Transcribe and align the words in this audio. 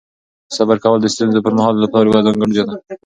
صبر 0.55 0.77
کول 0.83 0.99
د 1.01 1.07
ستونزو 1.13 1.43
پر 1.45 1.53
مهال 1.57 1.75
د 1.77 1.85
پلار 1.91 2.05
یوه 2.07 2.25
ځانګړتیا 2.25 2.63
ده. 2.67 2.73